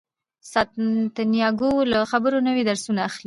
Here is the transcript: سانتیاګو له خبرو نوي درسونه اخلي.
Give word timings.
سانتیاګو 0.51 1.71
له 1.91 1.99
خبرو 2.11 2.39
نوي 2.47 2.63
درسونه 2.69 2.99
اخلي. 3.09 3.19